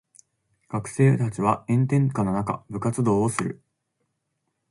[0.67, 3.61] 学生たちは炎天下の中部活動をする。